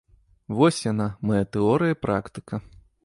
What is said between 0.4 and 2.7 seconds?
Вось яна, мая тэорыя і практыка.